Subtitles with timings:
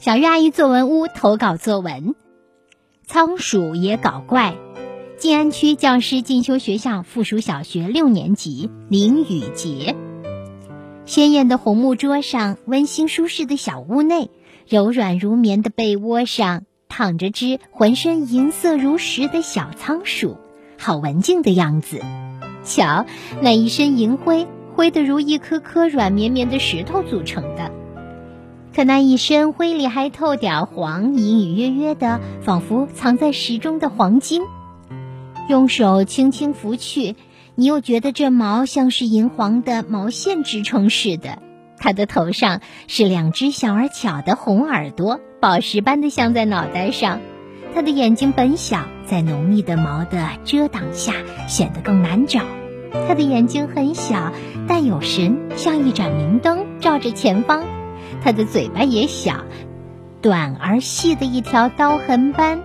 [0.00, 2.14] 小鱼阿姨作文屋投稿作文：
[3.06, 4.54] 仓鼠也搞怪。
[5.18, 9.94] 静安区教师进修学校附属小学六年级林雨洁。
[11.04, 14.30] 鲜艳的红木桌上，温馨舒适的小屋内，
[14.66, 20.38] 柔软如棉的被窝上，躺着只浑身银色如石的小仓鼠，
[20.78, 22.00] 好文静的样子。
[22.64, 23.04] 瞧，
[23.42, 27.78] 那一身银灰，灰得如一颗颗软绵绵的石头组成的。
[28.74, 34.42] 可那一身灰里还透点黄，隐隐约约的，仿佛藏在石中的黄金。
[35.48, 37.16] 用手轻轻拂去，
[37.56, 41.38] 你又觉得这毛像是银黄的毛线织成似的。
[41.78, 47.20] 它的头上是两只小而巧的红耳朵，宝石般的镶在脑袋上。
[47.74, 51.14] 它的眼睛本小，在浓密的毛的遮挡下
[51.48, 52.42] 显得更难找。
[53.08, 54.32] 它的眼睛很小，
[54.68, 57.64] 但有神，像一盏明灯，照着前方。
[58.22, 59.44] 它的嘴巴也小，
[60.20, 62.62] 短而细的一条刀痕般。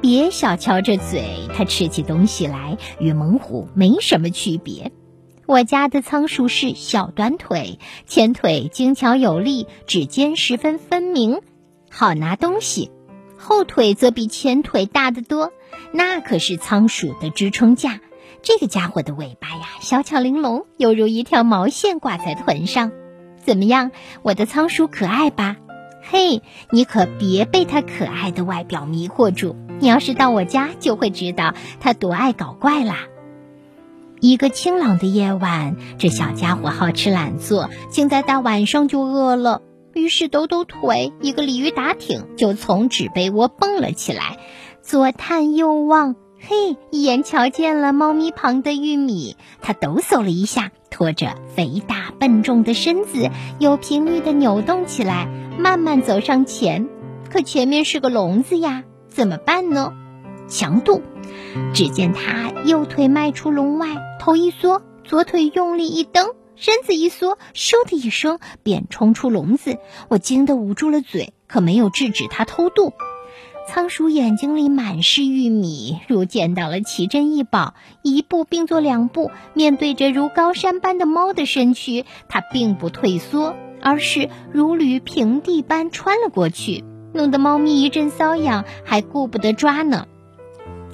[0.00, 4.92] 别小瞧这嘴，它吃起东西来与猛虎没什么区别。
[5.46, 11.40] 我家的仓鼠是小短腿，前腿精巧有力，指尖十分分明，
[11.90, 12.90] 好拿东西；
[13.38, 15.52] 后腿则比前腿大得多，
[15.92, 18.00] 那可是仓鼠的支撑架。
[18.42, 22.92] 这个家伙的尾巴呀，小巧玲珑，犹如一条毛线挂在臀上。
[23.46, 25.56] 怎么样，我的仓鼠可爱吧？
[26.02, 29.54] 嘿，你可别被它可爱的外表迷惑住。
[29.78, 33.04] 你要是到我家，就会知道它多爱搞怪啦。
[34.18, 39.62] 一个清朗的夜晚，这小家伙好吃懒做，竟在大晚上就饿了。
[39.94, 44.38] 于是抖抖腿，一个鲤鱼打挺，就从纸被窝蹦了起来，
[44.82, 49.36] 左探右望，嘿，一眼瞧见了猫咪旁的玉米。
[49.62, 55.28] 它抖擞了一下，拖着肥大笨重的身子，有频率的扭动起来，
[55.58, 56.88] 慢慢走上前。
[57.30, 58.84] 可前面是个笼子呀。
[59.08, 59.94] 怎么办呢？
[60.46, 61.00] 强渡。
[61.72, 63.88] 只见他右腿迈出笼外，
[64.20, 69.78] 头一缩，左腿用力一蹬，身子一缩，咻的一声便冲出笼子。
[70.08, 72.92] 我惊得捂住了嘴，可没有制止他偷渡。
[73.68, 86.84] 仓鼠眼睛里满是玉米，如见到了奇珍异宝，一步并作两步，面对着如高山般的猫的身躯，它并不退缩，而是如履平地般穿了过去。
[87.12, 90.06] 弄得猫咪一阵瘙痒，还顾不得抓呢。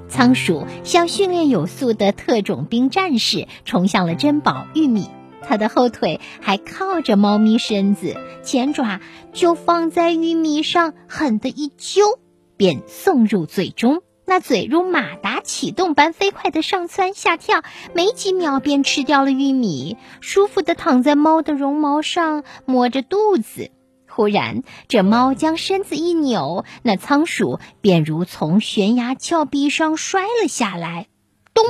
[0.08, 5.08] 仓鼠像训练有素的特种兵战士，冲向了珍宝玉米。
[5.42, 9.00] 它的后腿还靠着猫咪身子，前爪
[9.32, 12.18] 就放在玉米上，狠地一揪，
[12.62, 14.04] 便送入嘴中。
[14.24, 23.72] 那嘴如马达启动般飞快地上蹿下跳，没几秒便吃掉了玉米，舒服地躺在猫的绒毛上，摸着肚子。
[24.08, 31.08] 忽然，这猫将身子一扭，那仓鼠便如从悬崖峭壁上摔了下来。
[31.52, 31.64] 咚！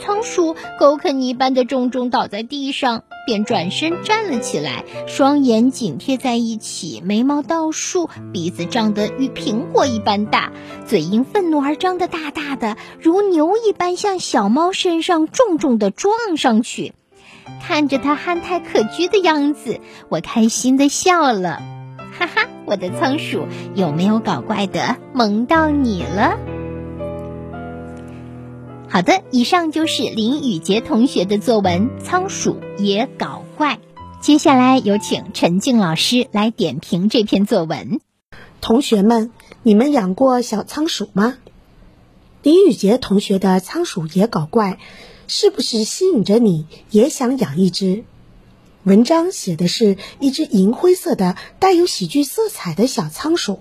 [0.00, 10.52] 仓鼠狗啃泥般的重重倒在地上，便转身站了起来，双眼紧贴在一起，眉毛倒竖，鼻子张得与苹果一般大，
[10.86, 16.94] 嘴因愤怒而张得大大的，如牛一般向小猫身上重重地撞上去。
[17.62, 21.60] 看着它憨态可掬的样子，我开心的笑了，
[22.18, 22.46] 哈哈！
[22.64, 24.96] 我的仓鼠有没有搞怪的？
[25.12, 26.38] 萌到你了。
[28.96, 33.74] 好的，以上就是林雨洁同学的作文《仓鼠也搞怪》。
[34.22, 38.00] 接下来有请陈静老师来点评这篇作文。
[38.62, 41.36] 同学们，你们养过小仓鼠吗？
[42.42, 44.72] 林雨洁同学的《仓鼠也搞怪》。
[45.28, 48.04] 是不是吸引着你也想养一只？
[48.84, 53.60] 文章写的是一只银灰色的、带有喜剧色彩的小仓鼠，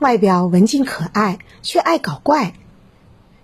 [0.00, 2.54] 外表文静可爱，却爱搞怪。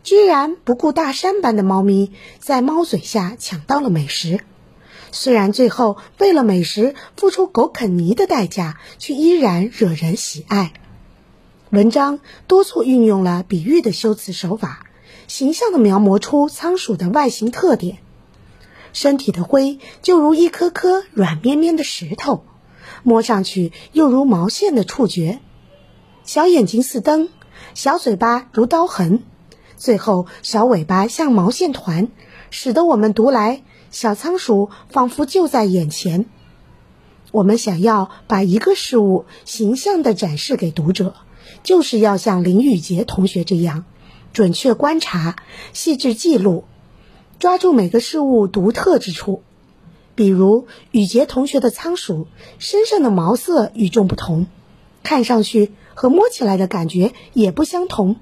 [0.05, 4.41] 居然不顾大山般的猫咪，在猫嘴下抢到了美食。
[5.11, 10.75] 虽然最后为了美食付出狗啃泥的代价，却依然惹人喜爱。
[11.71, 14.87] 文章多处运用了比喻的修辞手法。
[15.27, 17.97] 形象地描摹出仓鼠的外形特点，
[18.93, 22.45] 身体的灰就如一颗颗软绵绵的石头，
[23.03, 25.41] 摸上去又如毛线的触觉。
[26.25, 27.31] 小眼睛似灯，
[27.73, 29.23] 小嘴巴如刀痕，
[29.77, 32.09] 最后小尾巴像毛线团，
[32.51, 36.27] 使得我们读来小仓鼠仿佛就在眼前。
[37.33, 41.15] 我们想要把一个事物形象地展示给读者，
[41.63, 43.85] 就是要像林雨杰同学这样。
[44.33, 45.37] 准确观察，
[45.73, 46.65] 细致记录，
[47.39, 49.43] 抓住每个事物独特之处。
[50.17, 52.27] 比如雨洁同学的仓鼠
[52.59, 54.47] 身上的毛色与众不同，
[55.03, 58.17] 看上去和摸起来的感觉也不相同，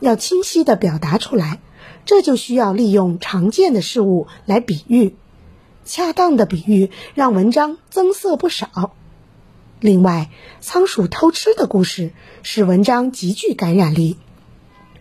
[0.00, 1.60] 要清晰地表达出来，
[2.04, 5.16] 这就需要利用常见的事物来比喻。
[5.84, 8.94] 恰当的比喻让文章增色不少。
[9.80, 10.30] 另外，
[10.60, 12.12] 仓鼠偷吃的故事
[12.42, 14.18] 使文章极具感染力。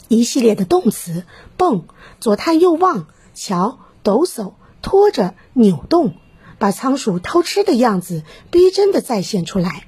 [0.07, 1.25] 一系列的动词
[1.57, 1.85] 蹦、
[2.21, 6.13] 左探右望、瞧、抖擞、拖着、扭动，
[6.59, 9.87] 把仓鼠偷吃的样子逼真的再现出来。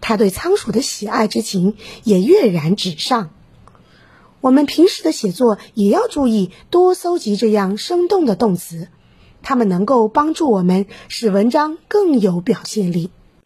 [0.00, 1.74] 他对仓鼠的喜爱之情
[2.04, 3.30] 也跃然纸上。
[4.48, 8.88] 我们平时的写作也要注意多搜集这样生动的动词。
[9.42, 13.10] 它们能够帮助我们使文章更有表现力。